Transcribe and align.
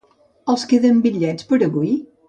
¿Els 0.53 0.63
queden 0.71 1.05
bitllets 1.05 1.49
per 1.53 1.65
avui? 1.71 1.97